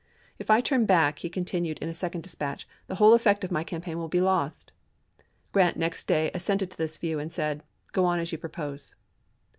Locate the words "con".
1.29-1.43